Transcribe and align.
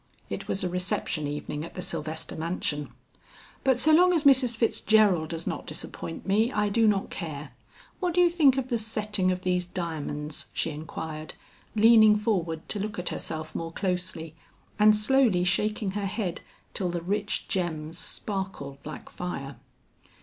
It 0.31 0.47
was 0.47 0.63
a 0.63 0.67
reception 0.67 1.27
evening 1.27 1.63
at 1.63 1.75
the 1.75 1.81
Sylvester 1.83 2.35
mansion. 2.35 2.89
"But 3.63 3.77
so 3.77 3.91
long 3.93 4.13
as 4.13 4.23
Mrs. 4.23 4.57
Fitzgerald 4.57 5.29
does 5.29 5.45
not 5.45 5.67
disappoint 5.67 6.25
me, 6.25 6.51
I 6.51 6.69
do 6.69 6.87
not 6.87 7.11
care. 7.11 7.51
What 7.99 8.15
do 8.15 8.21
you 8.21 8.27
think 8.27 8.57
of 8.57 8.69
the 8.69 8.79
setting 8.79 9.29
of 9.29 9.43
these 9.43 9.67
diamonds?" 9.67 10.47
she 10.53 10.71
inquired, 10.71 11.35
leaning 11.75 12.15
forward 12.15 12.67
to 12.69 12.79
look 12.79 12.97
at 12.97 13.09
herself 13.09 13.53
more 13.53 13.69
closely, 13.71 14.33
and 14.79 14.95
slowly 14.95 15.43
shaking 15.43 15.91
her 15.91 16.07
head 16.07 16.41
till 16.73 16.89
the 16.89 17.03
rich 17.03 17.47
gems 17.47 17.99
sparkled 17.99 18.79
like 18.83 19.07
fire. 19.07 19.57